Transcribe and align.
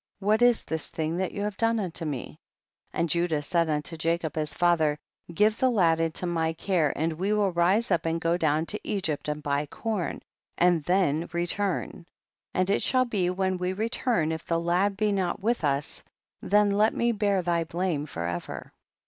what 0.17 0.41
is 0.41 0.63
this 0.63 0.89
thing 0.89 1.17
that 1.17 1.31
you 1.31 1.43
have 1.43 1.55
done 1.57 1.79
unto 1.79 2.05
me? 2.05 2.25
19. 2.95 2.99
And 2.99 3.07
Judah 3.09 3.41
said 3.43 3.69
unto 3.69 3.95
Jacob 3.95 4.33
his 4.35 4.51
father, 4.51 4.97
give 5.31 5.59
the 5.59 5.69
lad 5.69 5.99
into 5.99 6.25
my 6.25 6.53
care 6.53 6.91
and 6.95 7.13
we 7.13 7.31
will 7.31 7.51
rise 7.51 7.91
up 7.91 8.07
and 8.07 8.19
go 8.19 8.35
down 8.35 8.65
to 8.65 8.79
Egypt 8.83 9.27
and 9.27 9.43
buy 9.43 9.67
corn, 9.67 10.23
and 10.57 10.83
then 10.85 11.29
return, 11.33 12.07
and 12.51 12.71
it 12.71 12.81
shall 12.81 13.05
be 13.05 13.29
when 13.29 13.59
we 13.59 13.73
return 13.73 14.31
if 14.31 14.43
the 14.43 14.59
lad 14.59 14.97
be 14.97 15.11
not 15.11 15.39
with 15.39 15.63
us, 15.63 16.03
then 16.41 16.71
let 16.71 16.95
me 16.95 17.11
bear 17.11 17.43
thy 17.43 17.63
blame 17.63 18.07
forever. 18.07 18.73